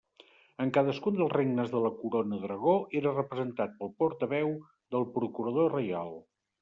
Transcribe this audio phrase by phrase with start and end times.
[0.63, 4.51] En cadascun dels regnes de la Corona d'Aragó era representat pel portaveu
[4.97, 6.19] del Procurador reial.